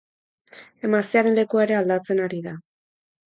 [0.87, 2.55] Emaztearen lekua ere aldatzen ari da.